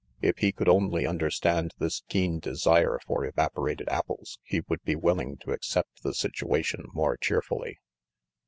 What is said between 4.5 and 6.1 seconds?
would be willing to accept